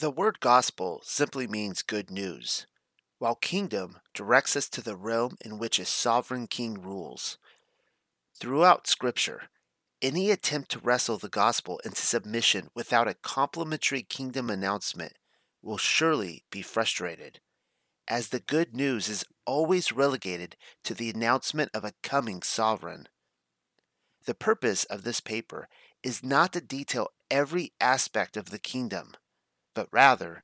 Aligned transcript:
The 0.00 0.12
word 0.12 0.38
gospel 0.38 1.00
simply 1.02 1.48
means 1.48 1.82
good 1.82 2.08
news, 2.08 2.68
while 3.18 3.34
kingdom 3.34 3.98
directs 4.14 4.54
us 4.54 4.68
to 4.68 4.80
the 4.80 4.94
realm 4.94 5.36
in 5.40 5.58
which 5.58 5.80
a 5.80 5.84
sovereign 5.84 6.46
king 6.46 6.80
rules. 6.80 7.36
Throughout 8.38 8.86
Scripture, 8.86 9.48
any 10.00 10.30
attempt 10.30 10.70
to 10.70 10.78
wrestle 10.78 11.18
the 11.18 11.28
gospel 11.28 11.80
into 11.84 12.02
submission 12.02 12.70
without 12.76 13.08
a 13.08 13.14
complimentary 13.14 14.02
kingdom 14.02 14.50
announcement 14.50 15.14
will 15.62 15.78
surely 15.78 16.44
be 16.48 16.62
frustrated, 16.62 17.40
as 18.06 18.28
the 18.28 18.38
good 18.38 18.76
news 18.76 19.08
is 19.08 19.24
always 19.46 19.90
relegated 19.90 20.54
to 20.84 20.94
the 20.94 21.10
announcement 21.10 21.72
of 21.74 21.84
a 21.84 21.94
coming 22.04 22.40
sovereign. 22.42 23.08
The 24.26 24.34
purpose 24.34 24.84
of 24.84 25.02
this 25.02 25.18
paper 25.18 25.68
is 26.04 26.22
not 26.22 26.52
to 26.52 26.60
detail 26.60 27.08
every 27.32 27.72
aspect 27.80 28.36
of 28.36 28.50
the 28.50 28.60
kingdom, 28.60 29.14
but 29.74 29.88
rather 29.92 30.42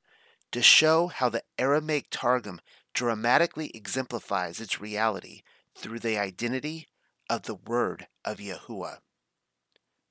to 0.52 0.62
show 0.62 1.08
how 1.08 1.28
the 1.28 1.42
Aramaic 1.58 2.06
Targum 2.10 2.60
dramatically 2.94 3.70
exemplifies 3.74 4.60
its 4.60 4.80
reality 4.80 5.42
through 5.76 5.98
the 5.98 6.18
identity 6.18 6.86
of 7.28 7.42
the 7.42 7.54
word 7.54 8.06
of 8.24 8.38
Yahuwah. 8.38 8.98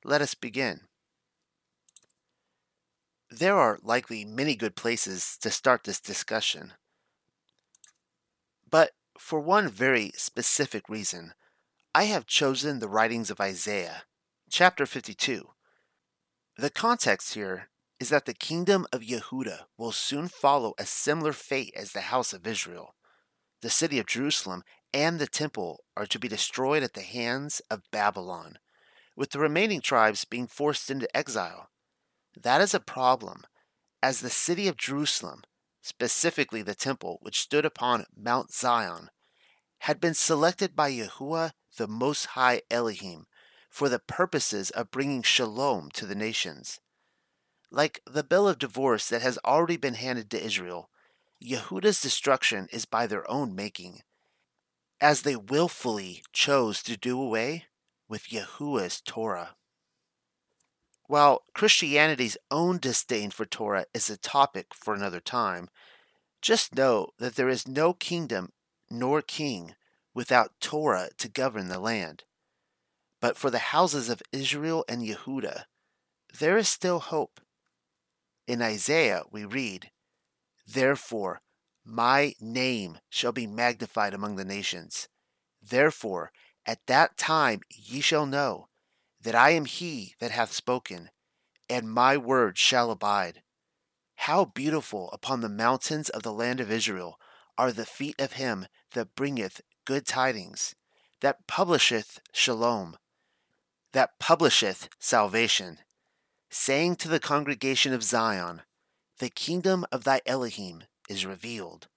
Let 0.03 0.21
us 0.21 0.33
begin. 0.35 0.81
There 3.29 3.57
are 3.57 3.79
likely 3.81 4.25
many 4.25 4.55
good 4.55 4.75
places 4.75 5.37
to 5.41 5.49
start 5.49 5.85
this 5.85 5.99
discussion. 5.99 6.73
But 8.69 8.91
for 9.17 9.39
one 9.39 9.69
very 9.69 10.11
specific 10.15 10.89
reason, 10.89 11.33
I 11.95 12.03
have 12.05 12.25
chosen 12.25 12.79
the 12.79 12.89
writings 12.89 13.31
of 13.31 13.39
Isaiah, 13.39 14.03
chapter 14.49 14.85
52. 14.85 15.47
The 16.57 16.69
context 16.69 17.33
here 17.33 17.69
is 17.99 18.09
that 18.09 18.25
the 18.25 18.33
kingdom 18.33 18.85
of 18.91 19.01
Yehuda 19.01 19.65
will 19.77 19.91
soon 19.91 20.27
follow 20.27 20.73
a 20.77 20.85
similar 20.85 21.33
fate 21.33 21.73
as 21.75 21.91
the 21.91 22.01
house 22.01 22.33
of 22.33 22.47
Israel. 22.47 22.95
The 23.61 23.69
city 23.69 23.99
of 23.99 24.07
Jerusalem 24.07 24.63
and 24.93 25.19
the 25.19 25.27
temple 25.27 25.83
are 25.95 26.05
to 26.07 26.19
be 26.19 26.27
destroyed 26.27 26.83
at 26.83 26.93
the 26.93 27.01
hands 27.01 27.61
of 27.71 27.89
Babylon, 27.91 28.57
with 29.15 29.31
the 29.31 29.39
remaining 29.39 29.81
tribes 29.81 30.25
being 30.25 30.47
forced 30.47 30.89
into 30.89 31.15
exile. 31.15 31.69
That 32.39 32.61
is 32.61 32.73
a 32.73 32.79
problem, 32.79 33.43
as 34.01 34.19
the 34.19 34.29
city 34.29 34.67
of 34.67 34.77
Jerusalem, 34.77 35.43
specifically 35.81 36.61
the 36.61 36.75
temple 36.75 37.19
which 37.21 37.39
stood 37.39 37.65
upon 37.65 38.05
Mount 38.15 38.51
Zion, 38.51 39.09
had 39.79 39.99
been 39.99 40.13
selected 40.13 40.75
by 40.75 40.91
Yahuwah 40.91 41.51
the 41.77 41.87
Most 41.87 42.27
High 42.27 42.61
Elohim 42.69 43.25
for 43.69 43.89
the 43.89 43.99
purposes 43.99 44.69
of 44.71 44.91
bringing 44.91 45.23
shalom 45.23 45.89
to 45.91 46.05
the 46.05 46.15
nations. 46.15 46.79
Like 47.75 48.01
the 48.05 48.23
bill 48.23 48.47
of 48.47 48.59
divorce 48.59 49.09
that 49.09 49.23
has 49.23 49.39
already 49.43 49.77
been 49.77 49.95
handed 49.95 50.29
to 50.29 50.41
Israel, 50.41 50.91
Yehuda's 51.43 51.99
destruction 51.99 52.67
is 52.71 52.85
by 52.85 53.07
their 53.07 53.29
own 53.29 53.55
making, 53.55 54.03
as 55.01 55.23
they 55.23 55.35
willfully 55.35 56.23
chose 56.31 56.83
to 56.83 56.95
do 56.95 57.19
away 57.19 57.65
with 58.07 58.31
Yahuwah's 58.31 59.01
Torah. 59.01 59.55
While 61.07 61.45
Christianity's 61.55 62.37
own 62.51 62.77
disdain 62.77 63.31
for 63.31 63.43
Torah 63.43 63.87
is 63.91 64.07
a 64.07 64.17
topic 64.17 64.67
for 64.75 64.93
another 64.93 65.19
time, 65.19 65.67
just 66.43 66.75
know 66.75 67.07
that 67.17 67.35
there 67.35 67.49
is 67.49 67.67
no 67.67 67.93
kingdom 67.93 68.53
nor 68.87 69.23
king 69.23 69.73
without 70.13 70.51
Torah 70.61 71.09
to 71.17 71.27
govern 71.27 71.69
the 71.69 71.79
land. 71.79 72.23
But 73.19 73.35
for 73.35 73.49
the 73.49 73.73
houses 73.73 74.09
of 74.09 74.21
Israel 74.31 74.85
and 74.87 75.01
Yehuda, 75.01 75.63
there 76.37 76.55
is 76.55 76.69
still 76.69 76.99
hope. 76.99 77.39
In 78.45 78.61
Isaiah 78.61 79.23
we 79.31 79.45
read, 79.45 79.91
Therefore, 80.67 81.41
my 81.85 82.33
name 82.39 82.99
shall 83.09 83.31
be 83.31 83.47
magnified 83.47 84.13
among 84.13 84.35
the 84.35 84.45
nations. 84.45 85.07
Therefore, 85.61 86.31
at 86.65 86.85
that 86.87 87.17
time 87.17 87.61
ye 87.69 88.01
shall 88.01 88.25
know 88.25 88.67
that 89.21 89.35
I 89.35 89.51
am 89.51 89.65
he 89.65 90.15
that 90.19 90.31
hath 90.31 90.51
spoken, 90.51 91.09
and 91.69 91.91
my 91.91 92.17
word 92.17 92.57
shall 92.57 92.91
abide. 92.91 93.43
How 94.15 94.45
beautiful 94.45 95.09
upon 95.11 95.41
the 95.41 95.49
mountains 95.49 96.09
of 96.09 96.23
the 96.23 96.33
land 96.33 96.59
of 96.59 96.71
Israel 96.71 97.19
are 97.57 97.71
the 97.71 97.85
feet 97.85 98.19
of 98.19 98.33
him 98.33 98.67
that 98.91 99.15
bringeth 99.15 99.61
good 99.85 100.05
tidings, 100.05 100.75
that 101.21 101.47
publisheth 101.47 102.19
shalom, 102.33 102.97
that 103.93 104.19
publisheth 104.19 104.89
salvation, 104.99 105.79
saying 106.53 106.95
to 106.95 107.07
the 107.07 107.19
congregation 107.19 107.93
of 107.93 108.03
Zion, 108.03 108.61
The 109.17 109.29
kingdom 109.29 109.85
of 109.91 110.03
thy 110.03 110.21
Elohim 110.23 110.83
is 111.09 111.25
revealed. 111.25 111.87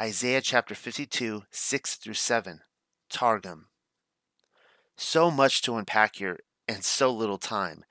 Isaiah 0.00 0.40
chapter 0.40 0.76
52, 0.76 1.42
6 1.50 1.94
through 1.96 2.14
7, 2.14 2.60
Targum. 3.10 3.66
So 4.96 5.32
much 5.32 5.62
to 5.62 5.74
unpack 5.74 6.14
here 6.16 6.38
and 6.68 6.84
so 6.84 7.12
little 7.12 7.38
time. 7.38 7.84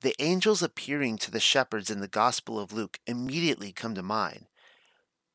The 0.00 0.16
angels 0.18 0.64
appearing 0.64 1.18
to 1.18 1.30
the 1.30 1.38
shepherds 1.38 1.90
in 1.90 2.00
the 2.00 2.08
Gospel 2.08 2.58
of 2.58 2.72
Luke 2.72 2.98
immediately 3.06 3.70
come 3.70 3.94
to 3.94 4.02
mind. 4.02 4.46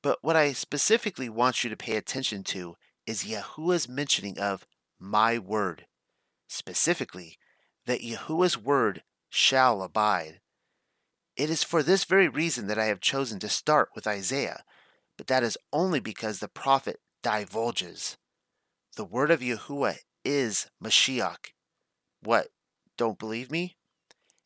But 0.04 0.20
what 0.22 0.36
I 0.36 0.52
specifically 0.52 1.30
want 1.30 1.64
you 1.64 1.70
to 1.70 1.78
pay 1.78 1.96
attention 1.96 2.44
to 2.46 2.76
is 3.08 3.26
Yahuwah's 3.26 3.88
mentioning 3.88 4.38
of 4.40 4.68
my 5.00 5.38
word, 5.40 5.86
specifically, 6.50 7.38
that 7.86 8.04
Yahuwah's 8.04 8.58
word 8.58 9.04
shall 9.30 9.82
abide. 9.82 10.42
It 11.36 11.50
is 11.50 11.64
for 11.64 11.82
this 11.82 12.04
very 12.04 12.28
reason 12.28 12.68
that 12.68 12.80
I 12.80 12.86
have 12.86 13.00
chosen 13.00 13.40
to 13.40 13.50
start 13.50 13.90
with 13.96 14.08
Isaiah, 14.08 14.64
but 15.18 15.28
that 15.28 15.44
is 15.44 15.58
only 15.72 16.00
because 16.00 16.40
the 16.40 16.48
prophet 16.48 17.00
divulges. 17.24 18.18
The 18.96 19.06
word 19.06 19.32
of 19.32 19.40
Yahuwah 19.40 19.98
is 20.26 20.68
Mashiach. 20.84 21.54
What, 22.22 22.48
don't 22.98 23.20
believe 23.20 23.52
me? 23.52 23.78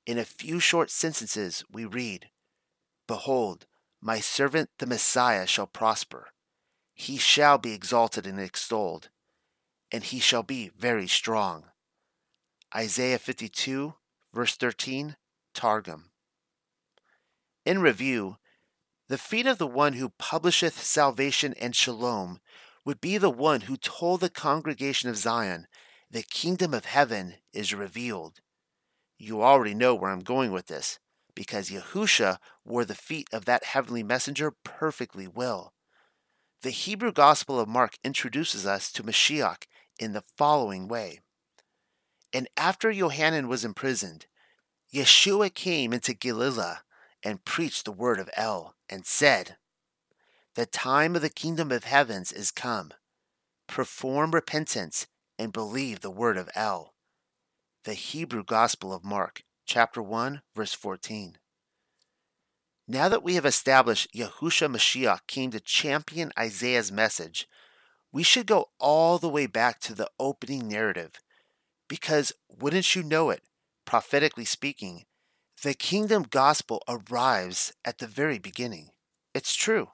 In 0.05 0.17
a 0.17 0.25
few 0.25 0.59
short 0.59 0.91
sentences, 0.91 1.63
we 1.71 1.85
read 1.85 2.29
Behold, 3.07 3.65
my 4.01 4.19
servant 4.19 4.69
the 4.79 4.85
Messiah 4.85 5.47
shall 5.47 5.67
prosper. 5.67 6.27
He 6.93 7.17
shall 7.17 7.57
be 7.57 7.73
exalted 7.73 8.27
and 8.27 8.39
extolled, 8.39 9.09
and 9.91 10.03
he 10.03 10.19
shall 10.19 10.43
be 10.43 10.69
very 10.77 11.07
strong. 11.07 11.65
Isaiah 12.75 13.19
52, 13.19 13.95
verse 14.33 14.55
13, 14.55 15.15
Targum. 15.53 16.11
In 17.65 17.79
review, 17.79 18.37
the 19.07 19.17
feet 19.17 19.45
of 19.45 19.57
the 19.57 19.67
one 19.67 19.93
who 19.93 20.09
publisheth 20.17 20.81
salvation 20.81 21.53
and 21.59 21.75
shalom 21.75 22.39
would 22.85 22.99
be 22.99 23.17
the 23.17 23.29
one 23.29 23.61
who 23.61 23.77
told 23.77 24.19
the 24.19 24.29
congregation 24.29 25.09
of 25.09 25.17
Zion, 25.17 25.67
The 26.09 26.23
kingdom 26.23 26.73
of 26.73 26.85
heaven 26.85 27.35
is 27.53 27.73
revealed. 27.73 28.39
You 29.17 29.41
already 29.41 29.73
know 29.73 29.95
where 29.95 30.11
I'm 30.11 30.21
going 30.21 30.51
with 30.51 30.67
this, 30.67 30.99
because 31.35 31.69
Yahusha 31.69 32.37
wore 32.65 32.85
the 32.85 32.95
feet 32.95 33.27
of 33.31 33.45
that 33.45 33.63
heavenly 33.63 34.03
messenger 34.03 34.51
perfectly 34.63 35.27
well. 35.27 35.73
The 36.61 36.71
Hebrew 36.71 37.11
Gospel 37.11 37.59
of 37.59 37.67
Mark 37.67 37.95
introduces 38.03 38.65
us 38.65 38.91
to 38.93 39.03
Mashiach 39.03 39.63
in 39.99 40.13
the 40.13 40.23
following 40.37 40.87
way. 40.87 41.19
And 42.33 42.47
after 42.57 42.89
Yohanan 42.89 43.47
was 43.47 43.63
imprisoned, 43.63 44.25
Yeshua 44.91 45.53
came 45.53 45.93
into 45.93 46.13
Galilee 46.13 46.77
and 47.23 47.45
preached 47.45 47.85
the 47.85 47.91
word 47.91 48.19
of 48.19 48.29
El, 48.35 48.75
and 48.89 49.05
said, 49.05 49.57
The 50.55 50.65
time 50.65 51.15
of 51.15 51.21
the 51.21 51.29
kingdom 51.29 51.71
of 51.71 51.83
heavens 51.83 52.31
is 52.31 52.51
come. 52.51 52.91
Perform 53.67 54.31
repentance 54.31 55.07
and 55.39 55.53
believe 55.53 56.01
the 56.01 56.11
word 56.11 56.37
of 56.37 56.49
El. 56.55 56.93
The 57.85 57.93
Hebrew 57.93 58.43
Gospel 58.43 58.93
of 58.93 59.03
Mark, 59.03 59.43
chapter 59.65 60.01
1, 60.01 60.41
verse 60.55 60.73
14. 60.73 61.37
Now 62.87 63.07
that 63.09 63.23
we 63.23 63.35
have 63.35 63.45
established 63.45 64.13
Yahusha 64.13 64.69
Mashiach 64.69 65.25
came 65.27 65.51
to 65.51 65.59
champion 65.59 66.31
Isaiah's 66.37 66.91
message, 66.91 67.47
we 68.11 68.23
should 68.23 68.45
go 68.45 68.69
all 68.79 69.17
the 69.17 69.29
way 69.29 69.47
back 69.47 69.79
to 69.81 69.93
the 69.93 70.09
opening 70.19 70.67
narrative. 70.67 71.13
Because, 71.93 72.33
wouldn't 72.49 72.95
you 72.95 73.03
know 73.03 73.29
it, 73.29 73.43
prophetically 73.85 74.45
speaking, 74.45 75.05
the 75.61 75.75
kingdom 75.75 76.25
gospel 76.27 76.81
arrives 76.87 77.71
at 77.85 77.99
the 77.99 78.07
very 78.07 78.39
beginning. 78.39 78.89
It's 79.35 79.53
true. 79.53 79.89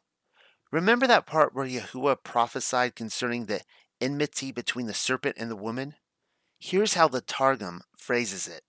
Remember 0.72 1.07
that 1.07 1.25
part 1.25 1.54
where 1.54 1.68
Yahuwah 1.68 2.24
prophesied 2.24 2.96
concerning 2.96 3.48
the 3.48 3.63
enmity 4.00 4.54
between 4.54 4.86
the 4.86 4.94
serpent 4.94 5.36
and 5.38 5.51
the 5.51 5.57
woman? 5.57 5.96
Here's 6.57 6.94
how 6.94 7.10
the 7.10 7.19
Targum 7.19 7.81
phrases 7.98 8.48
it 8.48 8.63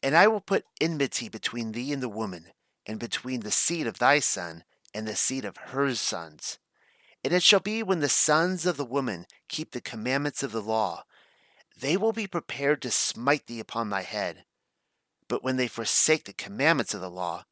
And 0.00 0.16
I 0.16 0.28
will 0.28 0.40
put 0.40 0.64
enmity 0.80 1.28
between 1.28 1.72
thee 1.72 1.92
and 1.92 2.00
the 2.00 2.08
woman, 2.08 2.52
and 2.86 3.00
between 3.00 3.40
the 3.40 3.50
seed 3.50 3.88
of 3.88 3.98
thy 3.98 4.20
son 4.20 4.62
and 4.94 5.08
the 5.08 5.16
seed 5.16 5.44
of 5.44 5.56
her 5.56 5.92
sons. 5.96 6.60
And 7.24 7.32
it 7.32 7.42
shall 7.42 7.58
be 7.58 7.82
when 7.82 7.98
the 7.98 8.08
sons 8.08 8.64
of 8.64 8.76
the 8.76 8.84
woman 8.84 9.26
keep 9.48 9.72
the 9.72 9.80
commandments 9.80 10.44
of 10.44 10.52
the 10.52 10.62
law, 10.62 11.02
they 11.78 11.96
will 11.96 12.12
be 12.12 12.26
prepared 12.26 12.80
to 12.82 12.90
smite 12.90 13.46
thee 13.46 13.60
upon 13.60 13.90
thy 13.90 14.02
head 14.02 14.44
but 15.28 15.42
when 15.42 15.56
they 15.56 15.68
forsake 15.68 16.24
the 16.24 16.32
commandments 16.32 16.94
of 16.94 17.00
the 17.00 17.10
law, 17.10 17.44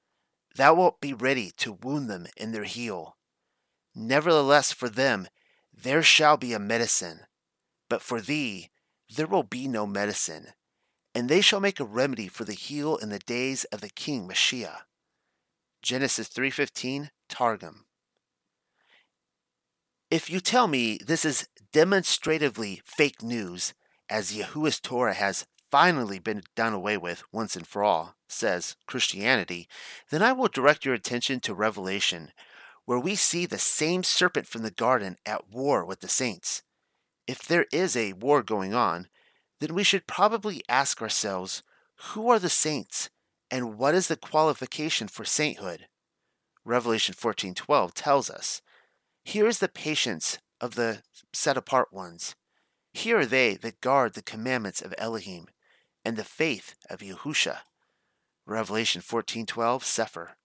thou 0.55 0.75
wilt 0.75 1.01
be 1.01 1.13
ready 1.13 1.51
to 1.57 1.79
wound 1.83 2.09
them 2.09 2.27
in 2.37 2.53
their 2.53 2.65
heel. 2.65 3.17
Nevertheless, 3.95 4.73
for 4.73 4.89
them 4.89 5.29
there 5.73 6.03
shall 6.03 6.37
be 6.37 6.53
a 6.53 6.59
medicine, 6.59 7.21
but 7.89 8.03
for 8.03 8.21
thee 8.21 8.71
there 9.15 9.27
will 9.27 9.43
be 9.43 9.69
no 9.69 9.87
medicine, 9.87 10.49
and 11.15 11.29
they 11.29 11.41
shall 11.41 11.61
make 11.61 11.81
a 11.81 11.85
remedy 11.85 12.29
for 12.29 12.45
the 12.45 12.55
heel 12.55 12.97
in 12.97 13.09
the 13.09 13.19
days 13.19 13.65
of 13.65 13.81
the 13.81 13.89
king 13.89 14.29
Mashiach. 14.29 14.83
Genesis 15.83 16.29
3:15 16.29 17.11
Targum. 17.29 17.87
If 20.11 20.31
you 20.31 20.41
tell 20.41 20.69
me 20.69 20.99
this 21.05 21.25
is 21.25 21.49
demonstratively 21.73 22.81
fake 22.85 23.23
news, 23.23 23.75
as 24.09 24.37
Yahuwah's 24.37 24.81
Torah 24.81 25.15
has 25.15 25.47
finally 25.71 26.19
been 26.19 26.43
done 26.55 26.73
away 26.73 26.97
with 26.97 27.25
once 27.33 27.57
and 27.57 27.67
for 27.67 27.83
all, 27.83 28.15
says 28.29 28.77
Christianity, 28.87 29.69
then 30.11 30.23
I 30.23 30.33
will 30.33 30.49
direct 30.49 30.85
your 30.85 30.95
attention 30.95 31.41
to 31.41 31.55
Revelation, 31.55 32.33
where 32.85 32.99
we 32.99 33.15
see 33.15 33.47
the 33.47 33.59
same 33.59 34.03
serpent 34.03 34.47
from 34.47 34.63
the 34.63 34.71
garden 34.71 35.17
at 35.27 35.49
war 35.51 35.85
with 35.85 36.01
the 36.01 36.09
saints. 36.09 36.63
If 37.27 37.43
there 37.43 37.67
is 37.73 37.97
a 37.97 38.13
war 38.13 38.43
going 38.43 38.75
on, 38.75 39.09
then 39.61 39.75
we 39.75 39.83
should 39.83 40.07
probably 40.07 40.63
ask 40.69 41.01
ourselves 41.01 41.63
who 42.13 42.29
are 42.29 42.39
the 42.39 42.51
saints 42.51 43.09
and 43.51 43.79
what 43.79 43.95
is 43.95 44.09
the 44.09 44.17
qualification 44.17 45.09
for 45.09 45.25
sainthood? 45.25 45.87
Revelation 46.65 47.15
14:12 47.15 47.95
tells 47.95 48.31
us, 48.31 48.63
"Here 49.25 49.47
is 49.47 49.59
the 49.59 49.69
patience 49.69 50.39
of 50.61 50.75
the 50.77 51.03
set 51.33 51.57
apart 51.57 51.93
ones. 51.93 52.35
Here 52.95 53.19
are 53.19 53.27
they 53.27 53.57
that 53.57 53.81
guard 53.81 54.15
the 54.15 54.23
commandments 54.23 54.81
of 54.81 54.95
Elohim 54.97 55.49
and 56.05 56.17
the 56.17 56.25
faith 56.25 56.77
of 56.89 57.01
Yahusha. 57.01 57.63
Revelation 58.47 59.03
14:12 59.03 59.83
Cepher. 59.83 60.37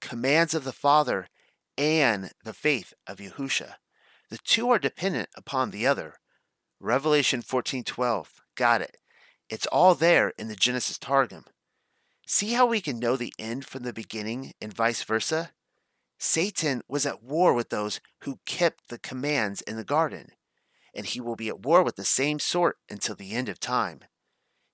Commands 0.00 0.54
of 0.54 0.62
the 0.62 0.72
Father 0.72 1.28
and 1.76 2.30
the 2.44 2.54
faith 2.54 2.94
of 3.06 3.18
Yahusha. 3.18 3.78
The 4.30 4.38
two 4.38 4.70
are 4.70 4.78
dependent 4.78 5.28
upon 5.34 5.70
the 5.70 5.88
other. 5.88 6.20
Revelation 6.78 7.42
14:12. 7.42 8.40
Got 8.54 8.80
it. 8.80 8.96
It's 9.48 9.66
all 9.66 9.96
there 9.96 10.32
in 10.38 10.46
the 10.46 10.56
Genesis 10.56 10.98
Targum. 10.98 11.46
See 12.28 12.52
how 12.52 12.64
we 12.64 12.80
can 12.80 13.00
know 13.00 13.16
the 13.16 13.34
end 13.40 13.66
from 13.66 13.82
the 13.82 13.92
beginning 13.92 14.54
and 14.60 14.72
vice 14.72 15.02
versa? 15.02 15.52
Satan 16.20 16.80
was 16.86 17.04
at 17.04 17.24
war 17.24 17.52
with 17.52 17.70
those 17.70 18.00
who 18.20 18.38
kept 18.46 18.86
the 18.86 19.00
commands 19.00 19.62
in 19.62 19.76
the 19.76 19.84
garden 19.84 20.32
and 20.94 21.06
he 21.06 21.20
will 21.20 21.36
be 21.36 21.48
at 21.48 21.64
war 21.64 21.82
with 21.82 21.96
the 21.96 22.04
same 22.04 22.38
sort 22.38 22.78
until 22.90 23.14
the 23.14 23.32
end 23.32 23.48
of 23.48 23.58
time. 23.60 24.00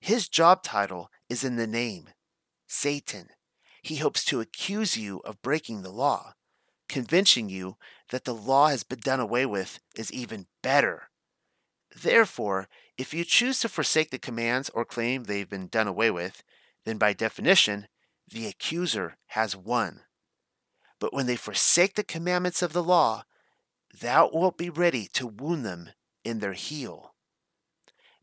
His 0.01 0.27
job 0.29 0.63
title 0.63 1.09
is 1.29 1.43
in 1.43 1.55
the 1.55 1.67
name 1.67 2.09
Satan. 2.67 3.29
He 3.81 3.97
hopes 3.97 4.23
to 4.25 4.41
accuse 4.41 4.97
you 4.97 5.19
of 5.25 5.41
breaking 5.41 5.81
the 5.81 5.91
law, 5.91 6.33
convincing 6.87 7.49
you 7.49 7.77
that 8.11 8.25
the 8.25 8.33
law 8.33 8.67
has 8.67 8.83
been 8.83 8.99
done 8.99 9.19
away 9.19 9.45
with 9.45 9.79
is 9.95 10.11
even 10.11 10.47
better. 10.61 11.09
Therefore, 11.95 12.67
if 12.97 13.13
you 13.13 13.23
choose 13.23 13.59
to 13.61 13.69
forsake 13.69 14.11
the 14.11 14.19
commands 14.19 14.69
or 14.69 14.85
claim 14.85 15.23
they've 15.23 15.49
been 15.49 15.67
done 15.67 15.87
away 15.87 16.11
with, 16.11 16.43
then 16.85 16.97
by 16.97 17.13
definition, 17.13 17.87
the 18.29 18.47
accuser 18.47 19.17
has 19.27 19.55
won. 19.55 20.01
But 20.99 21.13
when 21.13 21.25
they 21.25 21.35
forsake 21.35 21.95
the 21.95 22.03
commandments 22.03 22.61
of 22.61 22.73
the 22.73 22.83
law, 22.83 23.23
thou 23.99 24.29
wilt 24.31 24.57
be 24.57 24.69
ready 24.69 25.07
to 25.13 25.25
wound 25.25 25.65
them 25.65 25.91
in 26.29 26.39
their 26.39 26.53
heel. 26.53 27.13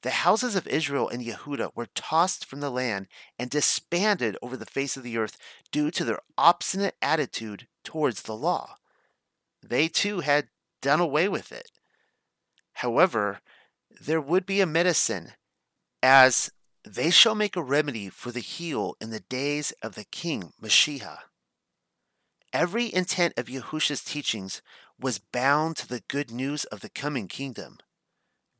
The 0.02 0.10
houses 0.10 0.54
of 0.54 0.68
Israel 0.68 1.08
and 1.08 1.24
Yehuda 1.24 1.72
were 1.74 1.88
tossed 1.94 2.44
from 2.44 2.60
the 2.60 2.70
land 2.70 3.08
and 3.38 3.50
disbanded 3.50 4.36
over 4.40 4.56
the 4.56 4.64
face 4.64 4.96
of 4.96 5.02
the 5.02 5.18
earth 5.18 5.36
due 5.72 5.90
to 5.90 6.04
their 6.04 6.20
obstinate 6.38 6.94
attitude 7.02 7.66
towards 7.82 8.22
the 8.22 8.36
law. 8.36 8.76
They 9.62 9.88
too 9.88 10.20
had 10.20 10.48
done 10.80 11.00
away 11.00 11.28
with 11.28 11.50
it. 11.50 11.72
However, 12.74 13.40
there 13.90 14.20
would 14.20 14.46
be 14.46 14.60
a 14.60 14.66
medicine, 14.66 15.32
as 16.02 16.52
they 16.84 17.10
shall 17.10 17.34
make 17.34 17.56
a 17.56 17.62
remedy 17.62 18.08
for 18.08 18.30
the 18.30 18.40
heel 18.40 18.96
in 19.00 19.10
the 19.10 19.20
days 19.20 19.72
of 19.82 19.96
the 19.96 20.04
king 20.04 20.52
Mashiach. 20.62 21.18
Every 22.52 22.94
intent 22.94 23.34
of 23.36 23.48
Yahusha's 23.48 24.04
teachings 24.04 24.62
was 25.00 25.18
bound 25.18 25.76
to 25.78 25.88
the 25.88 26.04
good 26.06 26.30
news 26.30 26.64
of 26.66 26.80
the 26.80 26.88
coming 26.88 27.26
kingdom 27.26 27.78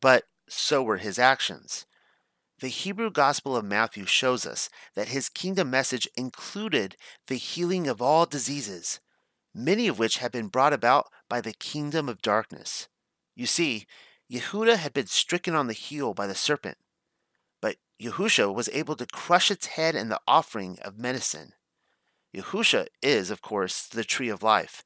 but 0.01 0.25
so 0.49 0.83
were 0.83 0.99
his 0.99 1.19
actions. 1.19 1.87
The 2.61 2.69
Hebrew 2.69 3.11
Gospel 3.11 3.55
of 3.57 3.65
Matthew 3.65 4.07
shows 4.07 4.47
us 4.47 4.71
that 4.95 5.09
his 5.09 5.29
kingdom 5.29 5.71
message 5.71 6.09
included 6.17 6.97
the 7.27 7.37
healing 7.37 7.87
of 7.87 8.01
all 8.01 8.25
diseases, 8.25 9.01
many 9.55 9.89
of 9.89 9.99
which 9.99 10.19
had 10.19 10.33
been 10.33 10.49
brought 10.49 10.73
about 10.73 11.09
by 11.29 11.41
the 11.41 11.53
kingdom 11.53 12.09
of 12.09 12.23
darkness. 12.23 12.89
You 13.35 13.47
see, 13.47 13.87
Yehuda 14.33 14.77
had 14.77 14.95
been 14.95 15.07
stricken 15.07 15.55
on 15.55 15.67
the 15.67 15.75
heel 15.75 16.15
by 16.15 16.27
the 16.27 16.35
serpent, 16.35 16.79
but 17.61 17.77
Yahusha 18.03 18.53
was 18.53 18.71
able 18.73 18.97
to 18.97 19.07
crush 19.07 19.51
its 19.51 19.67
head 19.67 19.95
in 19.95 20.09
the 20.09 20.21
offering 20.27 20.79
of 20.81 20.99
medicine. 20.99 21.53
Yahusha 22.35 22.87
is, 23.03 23.31
of 23.31 23.43
course, 23.43 23.87
the 23.87 24.05
tree 24.05 24.29
of 24.29 24.43
life, 24.43 24.83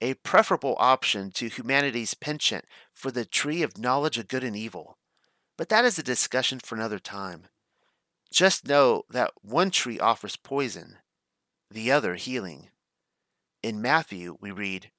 a 0.00 0.14
preferable 0.14 0.76
option 0.78 1.30
to 1.32 1.48
humanity's 1.48 2.14
penchant 2.14 2.64
for 2.92 3.10
the 3.10 3.24
tree 3.24 3.62
of 3.62 3.78
knowledge 3.78 4.18
of 4.18 4.28
good 4.28 4.44
and 4.44 4.56
evil. 4.56 4.98
But 5.56 5.68
that 5.70 5.84
is 5.84 5.98
a 5.98 6.02
discussion 6.02 6.58
for 6.60 6.74
another 6.74 6.98
time. 6.98 7.44
Just 8.30 8.68
know 8.68 9.04
that 9.10 9.30
one 9.42 9.70
tree 9.70 9.98
offers 9.98 10.36
poison, 10.36 10.98
the 11.70 11.90
other 11.90 12.16
healing. 12.16 12.68
In 13.62 13.80
Matthew, 13.80 14.36
we 14.40 14.50
read, 14.50 14.90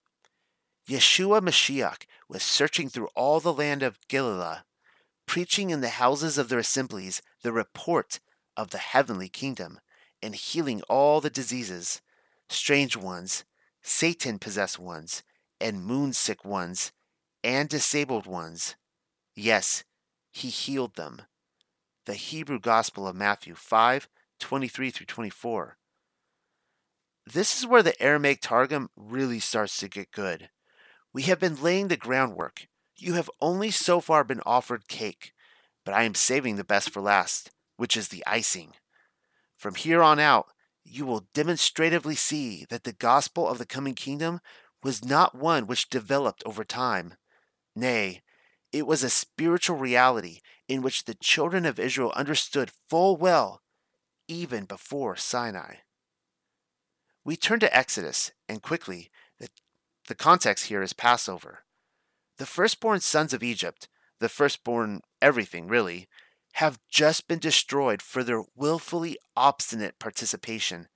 Yeshua 0.90 1.42
Mashiach 1.42 2.06
was 2.30 2.44
searching 2.44 2.90
through 2.90 3.10
all 3.16 3.40
the 3.40 3.54
land 3.54 3.84
of 3.84 4.00
Galilee, 4.08 4.60
preaching 5.26 5.70
in 5.70 5.82
the 5.82 5.90
houses 5.90 6.38
of 6.38 6.50
their 6.50 6.60
assemblies 6.60 7.22
the 7.44 7.52
report 7.52 8.20
of 8.56 8.72
the 8.72 8.78
heavenly 8.78 9.30
kingdom, 9.30 9.80
and 10.24 10.34
healing 10.34 10.82
all 10.90 11.22
the 11.22 11.30
diseases, 11.30 12.02
strange 12.50 12.96
ones, 12.96 13.44
Satan 13.90 14.38
possessed 14.38 14.78
ones, 14.78 15.24
and 15.62 15.82
moon 15.82 16.12
sick 16.12 16.44
ones, 16.44 16.92
and 17.42 17.70
disabled 17.70 18.28
ones. 18.28 18.76
Yes, 19.34 19.86
he 20.30 20.50
healed 20.50 20.96
them. 20.96 21.22
The 22.06 22.16
Hebrew 22.16 22.60
Gospel 22.60 23.08
of 23.08 23.16
Matthew 23.16 23.56
5 23.56 24.10
23 24.42 24.92
through 24.92 25.06
24. 25.06 25.78
This 27.26 27.58
is 27.58 27.66
where 27.66 27.82
the 27.82 28.00
Aramaic 28.04 28.42
Targum 28.42 28.90
really 28.98 29.40
starts 29.40 29.78
to 29.78 29.88
get 29.88 30.12
good. 30.12 30.50
We 31.14 31.22
have 31.24 31.40
been 31.40 31.62
laying 31.62 31.88
the 31.88 31.96
groundwork. 31.96 32.68
You 32.98 33.14
have 33.14 33.32
only 33.40 33.72
so 33.72 34.02
far 34.02 34.26
been 34.26 34.42
offered 34.46 34.90
cake, 34.90 35.32
but 35.86 35.94
I 35.94 36.04
am 36.04 36.14
saving 36.14 36.58
the 36.58 36.66
best 36.66 36.90
for 36.90 37.02
last, 37.02 37.52
which 37.78 37.96
is 37.96 38.10
the 38.10 38.24
icing. 38.28 38.74
From 39.56 39.76
here 39.76 40.04
on 40.04 40.20
out, 40.20 40.48
you 40.90 41.06
will 41.06 41.28
demonstratively 41.34 42.16
see 42.16 42.66
that 42.70 42.84
the 42.84 42.94
gospel 42.94 43.48
of 43.48 43.58
the 43.58 43.66
coming 43.66 43.94
kingdom 43.94 44.40
was 44.84 45.04
not 45.04 45.36
one 45.36 45.68
which 45.68 45.90
developed 45.90 46.44
over 46.46 46.64
time. 46.64 47.16
Nay, 47.76 48.22
it 48.72 48.88
was 48.88 49.04
a 49.04 49.10
spiritual 49.10 49.78
reality 49.78 50.40
in 50.68 50.82
which 50.82 51.06
the 51.06 51.16
children 51.16 51.66
of 51.66 51.80
Israel 51.80 52.12
understood 52.16 52.72
full 52.90 53.18
well 53.18 53.62
even 54.28 54.66
before 54.66 55.16
Sinai. 55.16 55.76
We 57.24 57.36
turn 57.36 57.60
to 57.62 57.76
Exodus, 57.76 58.32
and 58.48 58.62
quickly, 58.62 59.10
the, 59.40 59.50
the 60.08 60.16
context 60.16 60.66
here 60.66 60.82
is 60.82 60.94
Passover. 60.94 61.64
The 62.38 62.46
firstborn 62.46 63.00
sons 63.00 63.34
of 63.34 63.44
Egypt, 63.44 63.88
the 64.20 64.30
firstborn 64.30 65.02
everything 65.22 65.68
really, 65.68 66.08
have 66.58 66.80
just 66.90 67.28
been 67.28 67.38
destroyed 67.38 68.02
for 68.02 68.24
their 68.24 68.44
willfully 68.56 69.16
obstinate 69.36 70.00
participation 70.00 70.88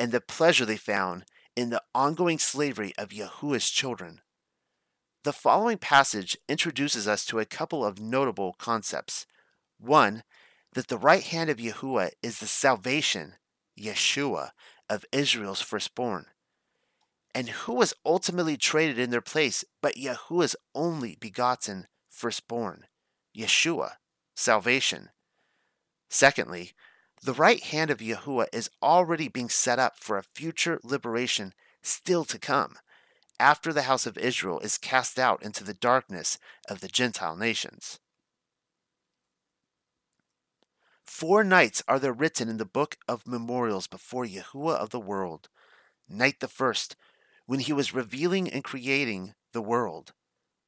and 0.00 0.10
the 0.10 0.20
pleasure 0.20 0.64
they 0.64 0.76
found 0.76 1.24
in 1.54 1.70
the 1.70 1.82
ongoing 1.94 2.40
slavery 2.40 2.92
of 2.98 3.10
Yahuwah's 3.10 3.70
children. 3.70 4.20
The 5.22 5.32
following 5.32 5.78
passage 5.78 6.36
introduces 6.48 7.06
us 7.06 7.24
to 7.26 7.38
a 7.38 7.44
couple 7.44 7.84
of 7.84 8.00
notable 8.00 8.56
concepts. 8.58 9.26
One, 9.78 10.24
that 10.72 10.88
the 10.88 10.98
right 10.98 11.22
hand 11.22 11.50
of 11.50 11.58
Yahuwah 11.58 12.10
is 12.20 12.40
the 12.40 12.48
salvation, 12.48 13.34
Yeshua, 13.80 14.50
of 14.90 15.04
Israel's 15.12 15.60
firstborn. 15.60 16.26
And 17.32 17.50
who 17.50 17.74
was 17.74 17.94
ultimately 18.04 18.56
traded 18.56 18.98
in 18.98 19.10
their 19.10 19.20
place 19.20 19.64
but 19.80 19.94
Yahuwah's 19.94 20.56
only 20.74 21.16
begotten 21.20 21.86
firstborn, 22.08 22.86
Yeshua, 23.38 23.92
salvation. 24.36 25.10
Secondly, 26.08 26.72
the 27.22 27.32
right 27.32 27.62
hand 27.62 27.90
of 27.90 27.98
Yahuwah 27.98 28.46
is 28.52 28.70
already 28.82 29.26
being 29.26 29.48
set 29.48 29.78
up 29.80 29.98
for 29.98 30.16
a 30.16 30.22
future 30.22 30.78
liberation 30.84 31.52
still 31.82 32.24
to 32.26 32.38
come, 32.38 32.76
after 33.40 33.72
the 33.72 33.82
house 33.82 34.06
of 34.06 34.16
Israel 34.16 34.60
is 34.60 34.78
cast 34.78 35.18
out 35.18 35.42
into 35.42 35.64
the 35.64 35.74
darkness 35.74 36.38
of 36.68 36.80
the 36.80 36.88
Gentile 36.88 37.36
nations. 37.36 37.98
Four 41.04 41.44
nights 41.44 41.82
are 41.88 41.98
there 41.98 42.12
written 42.12 42.48
in 42.48 42.58
the 42.58 42.64
book 42.64 42.96
of 43.08 43.26
memorials 43.26 43.86
before 43.86 44.26
Yahuwah 44.26 44.76
of 44.76 44.90
the 44.90 45.00
world. 45.00 45.48
Night 46.08 46.40
the 46.40 46.48
first, 46.48 46.96
when 47.46 47.60
he 47.60 47.72
was 47.72 47.94
revealing 47.94 48.50
and 48.50 48.62
creating 48.62 49.34
the 49.52 49.62
world. 49.62 50.12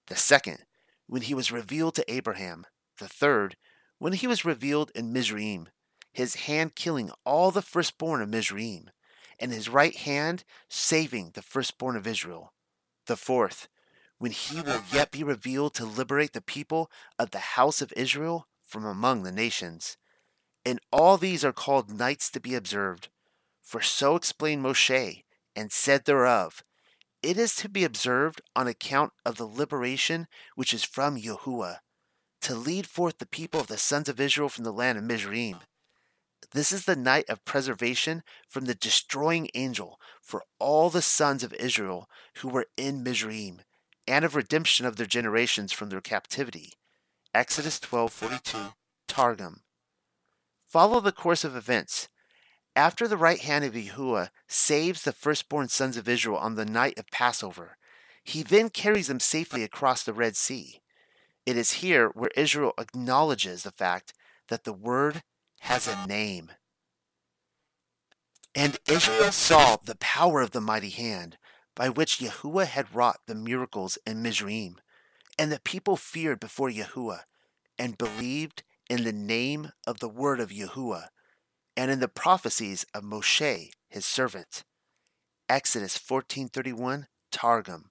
The 0.06 0.16
second, 0.16 0.64
when 1.06 1.22
he 1.22 1.34
was 1.34 1.52
revealed 1.52 1.94
to 1.96 2.12
Abraham. 2.12 2.64
The 2.98 3.08
third, 3.08 3.56
when 3.98 4.12
he 4.12 4.26
was 4.26 4.44
revealed 4.44 4.90
in 4.94 5.12
Mizraim, 5.12 5.68
his 6.12 6.34
hand 6.34 6.74
killing 6.74 7.10
all 7.24 7.50
the 7.50 7.62
firstborn 7.62 8.20
of 8.20 8.28
Mizraim, 8.28 8.90
and 9.38 9.52
his 9.52 9.68
right 9.68 9.94
hand 9.94 10.44
saving 10.68 11.30
the 11.34 11.42
firstborn 11.42 11.96
of 11.96 12.06
Israel. 12.06 12.52
The 13.06 13.16
fourth, 13.16 13.68
when 14.18 14.32
he 14.32 14.60
will 14.60 14.82
yet 14.92 15.12
be 15.12 15.22
revealed 15.22 15.74
to 15.74 15.84
liberate 15.84 16.32
the 16.32 16.40
people 16.40 16.90
of 17.18 17.30
the 17.30 17.38
house 17.38 17.80
of 17.80 17.92
Israel 17.96 18.48
from 18.66 18.84
among 18.84 19.22
the 19.22 19.32
nations. 19.32 19.96
And 20.64 20.80
all 20.92 21.16
these 21.16 21.44
are 21.44 21.52
called 21.52 21.90
nights 21.90 22.30
to 22.32 22.40
be 22.40 22.54
observed. 22.54 23.08
For 23.62 23.80
so 23.80 24.16
explained 24.16 24.64
Moshe, 24.64 25.22
and 25.54 25.70
said 25.70 26.04
thereof, 26.04 26.64
It 27.22 27.38
is 27.38 27.54
to 27.56 27.68
be 27.68 27.84
observed 27.84 28.40
on 28.56 28.66
account 28.66 29.12
of 29.24 29.36
the 29.36 29.46
liberation 29.46 30.26
which 30.56 30.74
is 30.74 30.84
from 30.84 31.16
Yahuwah, 31.16 31.78
to 32.48 32.54
lead 32.54 32.86
forth 32.86 33.18
the 33.18 33.26
people 33.26 33.60
of 33.60 33.66
the 33.66 33.76
sons 33.76 34.08
of 34.08 34.18
Israel 34.18 34.48
from 34.48 34.64
the 34.64 34.72
land 34.72 34.96
of 34.96 35.04
Mizraim. 35.04 35.58
This 36.52 36.72
is 36.72 36.86
the 36.86 36.96
night 36.96 37.28
of 37.28 37.44
preservation 37.44 38.22
from 38.48 38.64
the 38.64 38.74
destroying 38.74 39.50
angel 39.54 40.00
for 40.22 40.44
all 40.58 40.88
the 40.88 41.02
sons 41.02 41.44
of 41.44 41.52
Israel 41.52 42.08
who 42.38 42.48
were 42.48 42.64
in 42.78 43.02
Mizraim, 43.02 43.60
and 44.06 44.24
of 44.24 44.34
redemption 44.34 44.86
of 44.86 44.96
their 44.96 45.04
generations 45.04 45.74
from 45.74 45.90
their 45.90 46.00
captivity. 46.00 46.72
Exodus 47.34 47.78
12:42, 47.80 48.72
Targum. 49.06 49.60
Follow 50.66 51.00
the 51.00 51.12
course 51.12 51.44
of 51.44 51.54
events. 51.54 52.08
After 52.74 53.06
the 53.06 53.18
right 53.18 53.40
hand 53.40 53.66
of 53.66 53.74
Yahuwah 53.74 54.30
saves 54.46 55.02
the 55.02 55.12
firstborn 55.12 55.68
sons 55.68 55.98
of 55.98 56.08
Israel 56.08 56.38
on 56.38 56.54
the 56.54 56.64
night 56.64 56.98
of 56.98 57.08
Passover, 57.08 57.76
he 58.24 58.42
then 58.42 58.70
carries 58.70 59.08
them 59.08 59.20
safely 59.20 59.62
across 59.62 60.02
the 60.02 60.14
Red 60.14 60.34
Sea. 60.34 60.80
It 61.48 61.56
is 61.56 61.80
here 61.80 62.10
where 62.10 62.30
Israel 62.36 62.74
acknowledges 62.76 63.62
the 63.62 63.70
fact 63.70 64.12
that 64.48 64.64
the 64.64 64.72
word 64.74 65.22
has 65.60 65.88
a 65.88 66.06
name. 66.06 66.52
And 68.54 68.76
Israel 68.86 69.32
saw 69.32 69.76
the 69.76 69.96
power 69.96 70.42
of 70.42 70.50
the 70.50 70.60
mighty 70.60 70.90
hand 70.90 71.38
by 71.74 71.88
which 71.88 72.18
Yahuwah 72.18 72.66
had 72.66 72.94
wrought 72.94 73.20
the 73.26 73.34
miracles 73.34 73.96
in 74.06 74.20
Mizraim. 74.20 74.78
And 75.38 75.50
the 75.50 75.58
people 75.58 75.96
feared 75.96 76.38
before 76.38 76.68
Yahuwah 76.68 77.22
and 77.78 77.96
believed 77.96 78.62
in 78.90 79.04
the 79.04 79.12
name 79.14 79.72
of 79.86 80.00
the 80.00 80.08
word 80.10 80.40
of 80.40 80.50
Yahuwah 80.50 81.06
and 81.78 81.90
in 81.90 82.00
the 82.00 82.08
prophecies 82.08 82.84
of 82.92 83.04
Moshe, 83.04 83.70
his 83.88 84.04
servant. 84.04 84.64
Exodus 85.48 85.96
14:31 85.96 87.06
Targum. 87.32 87.90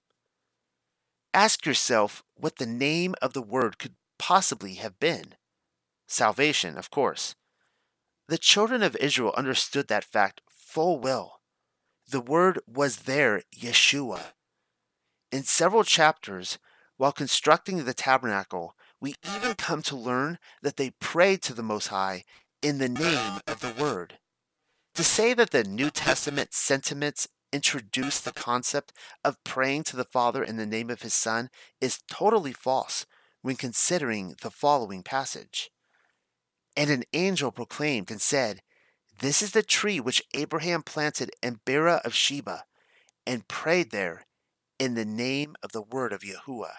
Ask 1.38 1.64
yourself 1.64 2.24
what 2.34 2.56
the 2.56 2.66
name 2.66 3.14
of 3.22 3.32
the 3.32 3.40
word 3.40 3.78
could 3.78 3.94
possibly 4.18 4.74
have 4.74 4.98
been. 4.98 5.36
Salvation, 6.08 6.76
of 6.76 6.90
course. 6.90 7.36
The 8.26 8.38
children 8.38 8.82
of 8.82 8.96
Israel 8.96 9.32
understood 9.36 9.86
that 9.86 10.02
fact 10.02 10.40
full 10.48 10.98
well 10.98 11.38
the 12.10 12.20
word 12.20 12.58
was 12.66 13.02
there, 13.02 13.42
Yeshua. 13.56 14.32
In 15.30 15.44
several 15.44 15.84
chapters, 15.84 16.58
while 16.96 17.12
constructing 17.12 17.84
the 17.84 17.94
tabernacle, 17.94 18.74
we 19.00 19.14
even 19.36 19.54
come 19.54 19.82
to 19.82 19.96
learn 19.96 20.40
that 20.62 20.76
they 20.76 20.90
prayed 20.98 21.42
to 21.42 21.54
the 21.54 21.62
Most 21.62 21.86
High 21.86 22.24
in 22.62 22.78
the 22.78 22.88
name 22.88 23.40
of 23.46 23.60
the 23.60 23.74
Word. 23.80 24.18
To 24.96 25.04
say 25.04 25.34
that 25.34 25.50
the 25.50 25.62
New 25.62 25.90
Testament 25.90 26.52
sentiments 26.52 27.28
introduce 27.52 28.20
the 28.20 28.32
concept 28.32 28.92
of 29.24 29.42
praying 29.44 29.84
to 29.84 29.96
the 29.96 30.04
Father 30.04 30.42
in 30.42 30.56
the 30.56 30.66
name 30.66 30.90
of 30.90 31.02
His 31.02 31.14
Son 31.14 31.50
is 31.80 32.02
totally 32.10 32.52
false 32.52 33.06
when 33.42 33.56
considering 33.56 34.34
the 34.42 34.50
following 34.50 35.02
passage. 35.02 35.70
And 36.76 36.90
an 36.90 37.04
angel 37.12 37.50
proclaimed 37.50 38.10
and 38.10 38.20
said, 38.20 38.60
this 39.20 39.42
is 39.42 39.50
the 39.50 39.64
tree 39.64 39.98
which 39.98 40.22
Abraham 40.32 40.82
planted 40.82 41.30
in 41.42 41.60
Beerah 41.66 42.00
of 42.04 42.14
Sheba 42.14 42.64
and 43.26 43.48
prayed 43.48 43.90
there 43.90 44.26
in 44.78 44.94
the 44.94 45.04
name 45.04 45.56
of 45.62 45.72
the 45.72 45.82
word 45.82 46.12
of 46.12 46.22
Yahuwah. 46.22 46.76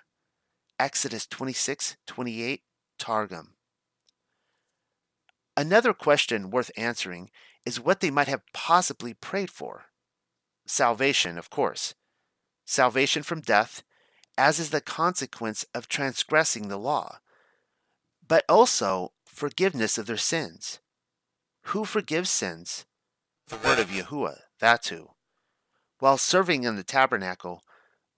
Exodus 0.80 1.28
26 1.28 1.98
28 2.08 2.62
Targum. 2.98 3.56
Another 5.58 5.94
question 5.94 6.50
worth 6.50 6.72
answering 6.78 7.30
is 7.66 7.82
what 7.82 8.00
they 8.00 8.10
might 8.10 8.30
have 8.30 8.44
possibly 8.54 9.14
prayed 9.14 9.50
for. 9.50 9.89
Salvation, 10.70 11.40
of 11.40 11.50
course. 11.50 11.96
Salvation 12.64 13.24
from 13.24 13.42
death, 13.42 13.82
as 14.38 14.60
is 14.60 14.70
the 14.70 14.82
consequence 14.82 15.66
of 15.74 15.88
transgressing 15.88 16.68
the 16.68 16.78
law, 16.78 17.18
but 18.26 18.46
also 18.48 19.14
forgiveness 19.26 19.98
of 19.98 20.06
their 20.06 20.16
sins. 20.16 20.80
Who 21.74 21.86
forgives 21.86 22.30
sins? 22.30 22.86
The 23.48 23.58
word 23.58 23.80
of 23.80 23.90
Yahuwah, 23.90 24.42
that's 24.60 24.90
who. 24.90 25.10
While 25.98 26.20
serving 26.20 26.66
in 26.66 26.76
the 26.76 26.84
tabernacle, 26.84 27.64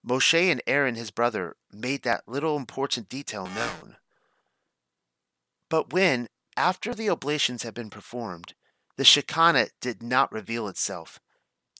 Moshe 0.06 0.52
and 0.52 0.60
Aaron, 0.66 0.94
his 0.94 1.10
brother, 1.10 1.56
made 1.72 2.02
that 2.02 2.28
little 2.28 2.58
important 2.58 3.08
detail 3.08 3.46
known. 3.46 3.96
But 5.70 5.94
when, 5.94 6.28
after 6.54 6.94
the 6.94 7.08
oblations 7.08 7.62
had 7.62 7.72
been 7.72 7.88
performed, 7.88 8.52
the 8.98 9.04
Shekinah 9.04 9.68
did 9.80 10.02
not 10.02 10.30
reveal 10.30 10.68
itself, 10.68 11.18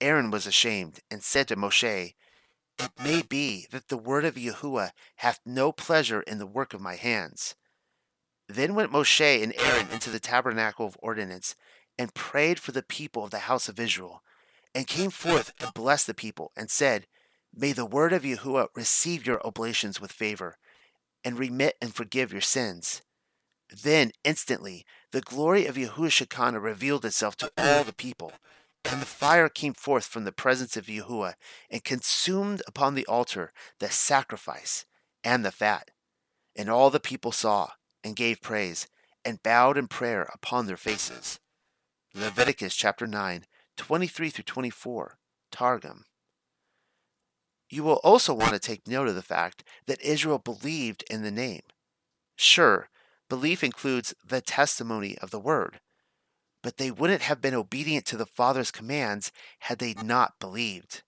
Aaron 0.03 0.33
was 0.33 0.47
ashamed 0.47 1.01
and 1.11 1.23
said 1.23 1.47
to 1.49 1.57
Moshe, 1.57 2.15
It 2.79 2.91
may 3.03 3.23
be 3.23 3.67
that 3.71 3.89
the 3.89 3.97
word 3.97 4.25
of 4.25 4.35
Yahuwah 4.35 4.91
hath 5.17 5.41
no 5.47 5.71
pleasure 5.71 6.23
in 6.23 6.39
the 6.39 6.47
work 6.47 6.75
of 6.75 6.81
my 6.81 6.97
hands. 6.97 7.55
Then 8.49 8.75
went 8.75 8.91
Moshe 8.91 9.43
and 9.43 9.55
Aaron 9.57 9.89
into 9.91 10.11
the 10.11 10.19
tabernacle 10.19 10.87
of 10.87 10.99
ordinance 11.01 11.55
and 11.97 12.15
prayed 12.15 12.59
for 12.59 12.73
the 12.73 12.83
people 12.83 13.25
of 13.25 13.31
the 13.31 13.41
house 13.41 13.69
of 13.69 13.79
Israel, 13.79 14.23
and 14.75 14.87
came 14.87 15.11
forth 15.11 15.53
and 15.61 15.73
blessed 15.73 16.09
the 16.09 16.15
people, 16.15 16.51
and 16.57 16.69
said, 16.71 17.07
May 17.55 17.73
the 17.73 17.87
word 17.87 18.13
of 18.13 18.23
Yahuwah 18.25 18.69
receive 18.75 19.25
your 19.25 19.41
oblations 19.47 20.01
with 20.01 20.11
favor, 20.11 20.57
and 21.23 21.39
remit 21.39 21.77
and 21.81 21.95
forgive 21.95 22.33
your 22.33 22.41
sins. 22.41 23.03
Then 23.71 24.13
instantly 24.25 24.85
the 25.13 25.21
glory 25.21 25.67
of 25.67 25.77
Shekinah 25.77 26.59
revealed 26.59 27.05
itself 27.05 27.37
to 27.37 27.53
all 27.57 27.85
the 27.85 27.93
people, 27.93 28.33
and 28.85 29.01
the 29.01 29.07
fire 29.07 29.49
came 29.49 29.75
forth 29.75 30.07
from 30.07 30.25
the 30.25 30.33
presence 30.33 30.77
of 30.77 30.87
Yahuwah, 30.87 31.35
and 31.71 31.85
consumed 31.85 32.63
upon 32.67 32.95
the 32.95 33.07
altar 33.07 33.53
the 33.79 33.91
sacrifice 33.91 34.85
and 35.25 35.45
the 35.45 35.53
fat. 35.53 35.91
And 36.57 36.69
all 36.69 36.91
the 36.91 37.01
people 37.01 37.33
saw, 37.33 37.71
and 38.05 38.17
gave 38.17 38.41
praise, 38.41 38.89
and 39.25 39.43
bowed 39.43 39.79
in 39.79 39.89
prayer 39.89 40.29
upon 40.35 40.67
their 40.67 40.77
faces. 40.77 41.39
Leviticus 42.15 42.75
chapter 42.75 43.07
9, 43.07 43.45
23 43.77 44.31
through 44.31 44.45
24, 44.45 45.17
Targum. 45.51 46.05
You 47.71 47.85
will 47.85 48.01
also 48.05 48.35
want 48.35 48.53
to 48.53 48.59
take 48.59 48.87
note 48.87 49.09
of 49.09 49.15
the 49.15 49.23
fact 49.23 49.65
that 49.87 50.03
Israel 50.03 50.39
believed 50.39 51.05
in 51.09 51.23
the 51.23 51.31
name. 51.31 51.63
Sure, 52.37 52.91
belief 53.31 53.65
includes 53.65 54.15
the 54.23 54.43
testimony 54.43 55.17
of 55.19 55.31
the 55.31 55.41
word, 55.41 55.81
but 56.63 56.77
they 56.77 56.91
wouldn't 56.91 57.23
have 57.23 57.41
been 57.41 57.55
obedient 57.55 58.07
to 58.07 58.17
the 58.17 58.27
Father's 58.27 58.71
commands 58.71 59.33
had 59.61 59.79
they 59.79 59.95
not 59.95 60.39
believed. 60.39 61.03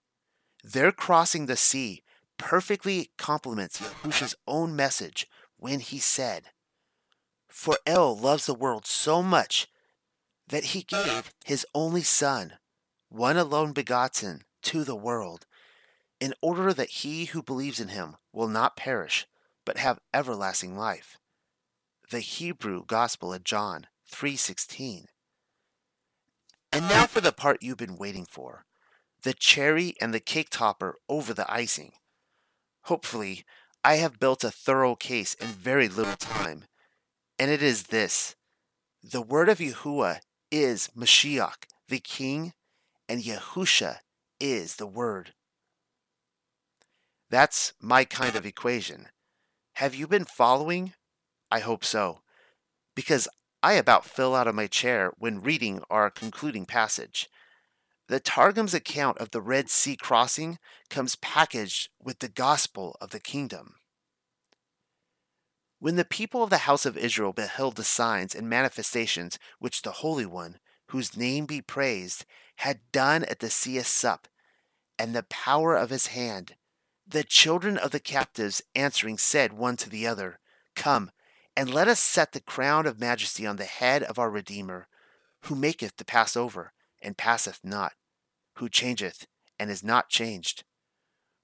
Their 0.63 0.91
crossing 0.91 1.45
the 1.45 1.55
sea 1.55 2.03
perfectly 2.37 3.11
complements 3.17 3.79
Yahusha's 3.79 4.35
own 4.47 4.75
message 4.75 5.27
when 5.57 5.79
he 5.79 5.99
said, 5.99 6.45
For 7.47 7.77
El 7.85 8.17
loves 8.17 8.45
the 8.45 8.53
world 8.53 8.85
so 8.85 9.23
much 9.23 9.67
that 10.47 10.65
he 10.65 10.83
gave 10.83 11.33
his 11.45 11.65
only 11.73 12.03
Son, 12.03 12.53
one 13.09 13.37
alone 13.37 13.71
begotten, 13.71 14.43
to 14.63 14.83
the 14.83 14.95
world, 14.95 15.45
in 16.19 16.33
order 16.41 16.73
that 16.73 16.89
he 16.89 17.25
who 17.25 17.41
believes 17.41 17.79
in 17.79 17.89
him 17.89 18.15
will 18.33 18.47
not 18.47 18.75
perish, 18.75 19.27
but 19.63 19.77
have 19.77 19.99
everlasting 20.13 20.77
life. 20.77 21.17
The 22.11 22.19
Hebrew 22.19 22.83
Gospel 22.85 23.33
of 23.33 23.43
John 23.43 23.87
3:16. 24.11 25.07
And 26.75 26.89
now 26.89 27.05
for 27.05 27.21
the 27.21 27.31
part 27.31 27.63
you've 27.63 27.77
been 27.77 27.95
waiting 27.95 28.25
for, 28.25 28.65
the 29.23 29.33
cherry 29.33 29.95
and 30.01 30.13
the 30.13 30.19
cake 30.19 30.49
topper 30.49 30.97
over 31.07 31.33
the 31.33 31.49
icing. 31.49 31.93
Hopefully, 32.83 33.45
I 33.81 33.95
have 33.95 34.19
built 34.19 34.43
a 34.43 34.51
thorough 34.51 34.95
case 34.95 35.35
in 35.35 35.47
very 35.47 35.87
little 35.87 36.17
time, 36.17 36.65
and 37.39 37.49
it 37.49 37.63
is 37.63 37.83
this. 37.83 38.35
The 39.01 39.21
word 39.21 39.47
of 39.47 39.59
Yahuwah 39.59 40.19
is 40.51 40.89
Mashiach, 40.93 41.63
the 41.87 41.99
King, 41.99 42.51
and 43.07 43.23
Yahusha 43.23 43.99
is 44.41 44.75
the 44.75 44.85
Word. 44.85 45.33
That's 47.29 47.71
my 47.79 48.03
kind 48.03 48.35
of 48.35 48.45
equation. 48.45 49.07
Have 49.75 49.95
you 49.95 50.07
been 50.07 50.25
following? 50.25 50.91
I 51.49 51.59
hope 51.59 51.85
so. 51.85 52.19
Because 52.95 53.29
I 53.65 53.73
about 53.73 54.05
fell 54.05 54.35
out 54.35 54.45
of 54.45 54.53
my 54.53 54.67
chair 54.67 55.11
when 55.17 55.41
reading 55.41 55.81
our 55.89 56.11
concluding 56.11 56.67
passage. 56.67 57.27
The 58.07 58.19
Targum's 58.19 58.75
account 58.75 59.17
of 59.17 59.31
the 59.31 59.41
Red 59.41 59.71
Sea 59.71 59.95
crossing 59.95 60.59
comes 60.91 61.15
packaged 61.15 61.89
with 61.99 62.19
the 62.19 62.29
gospel 62.29 62.95
of 63.01 63.09
the 63.09 63.19
kingdom. 63.19 63.77
When 65.79 65.95
the 65.95 66.05
people 66.05 66.43
of 66.43 66.51
the 66.51 66.69
house 66.69 66.85
of 66.85 66.95
Israel 66.95 67.33
beheld 67.33 67.75
the 67.75 67.83
signs 67.83 68.35
and 68.35 68.47
manifestations 68.47 69.39
which 69.57 69.81
the 69.81 69.93
Holy 69.93 70.27
One, 70.27 70.59
whose 70.89 71.17
name 71.17 71.47
be 71.47 71.59
praised, 71.59 72.23
had 72.57 72.81
done 72.91 73.23
at 73.23 73.39
the 73.39 73.49
sea 73.49 73.79
of 73.79 73.87
Suph, 73.87 74.29
and 74.99 75.15
the 75.15 75.23
power 75.23 75.75
of 75.75 75.89
his 75.89 76.05
hand, 76.05 76.55
the 77.07 77.23
children 77.23 77.79
of 77.79 77.89
the 77.89 77.99
captives 77.99 78.61
answering 78.75 79.17
said 79.17 79.53
one 79.53 79.75
to 79.77 79.89
the 79.89 80.05
other, 80.05 80.39
Come, 80.75 81.09
and 81.55 81.73
let 81.73 81.87
us 81.87 81.99
set 81.99 82.33
the 82.33 82.41
crown 82.41 82.85
of 82.85 82.99
majesty 82.99 83.45
on 83.45 83.55
the 83.55 83.65
head 83.65 84.03
of 84.03 84.19
our 84.19 84.29
Redeemer, 84.29 84.87
who 85.43 85.55
maketh 85.55 85.95
to 85.97 86.05
pass 86.05 86.35
over, 86.35 86.73
and 87.01 87.17
passeth 87.17 87.59
not, 87.63 87.93
who 88.55 88.67
changeth, 88.67 89.27
and 89.59 89.69
is 89.69 89.83
not 89.83 90.09
changed. 90.09 90.63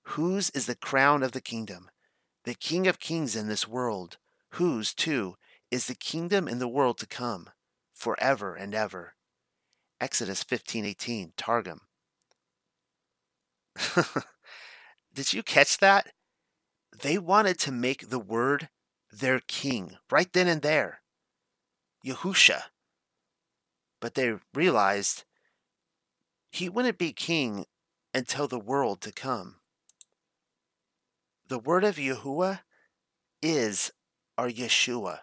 Whose 0.04 0.50
is 0.50 0.66
the 0.66 0.76
crown 0.76 1.24
of 1.24 1.32
the 1.32 1.42
kingdom? 1.42 1.90
The 2.44 2.56
King 2.56 2.88
of 2.88 3.00
kings 3.00 3.36
in 3.36 3.48
this 3.48 3.68
world, 3.68 4.18
whose, 4.52 4.94
too, 4.94 5.36
is 5.70 5.86
the 5.86 5.96
kingdom 5.96 6.48
in 6.48 6.60
the 6.60 6.68
world 6.68 6.98
to 6.98 7.06
come, 7.06 7.50
for 7.94 8.20
ever 8.20 8.56
and 8.56 8.74
ever. 8.74 9.14
Exodus 10.02 10.44
15:18 10.44 11.34
Targum. 11.38 11.82
Did 15.14 15.34
you 15.34 15.44
catch 15.44 15.78
that? 15.78 16.12
They 16.92 17.18
wanted 17.18 17.60
to 17.60 17.72
make 17.72 18.10
the 18.10 18.20
word 18.20 18.70
their 19.12 19.40
king 19.40 19.98
right 20.10 20.32
then 20.32 20.48
and 20.48 20.62
there, 20.62 21.02
Yahusha. 22.06 22.64
But 24.00 24.16
they 24.16 24.36
realized 24.54 25.24
he 26.52 26.70
wouldn't 26.70 26.98
be 26.98 27.14
king 27.14 27.66
until 28.14 28.48
the 28.48 28.60
world 28.60 29.02
to 29.02 29.12
come. 29.12 29.58
The 31.48 31.60
word 31.60 31.84
of 31.84 31.98
Yahuwah 31.98 32.62
is 33.42 33.92
our 34.38 34.50
Yeshua. 34.50 35.20